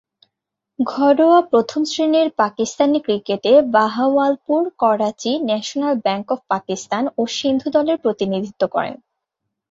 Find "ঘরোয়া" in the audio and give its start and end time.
0.79-1.39